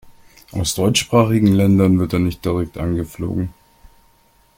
[0.51, 3.53] Aus deutschsprachigen Ländern wird er nicht direkt angeflogen.